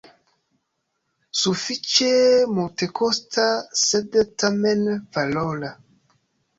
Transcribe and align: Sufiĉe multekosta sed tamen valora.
Sufiĉe 1.41 2.09
multekosta 2.55 3.47
sed 3.85 4.21
tamen 4.41 4.87
valora. 4.99 5.75